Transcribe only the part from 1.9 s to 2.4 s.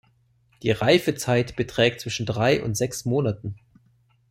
zwischen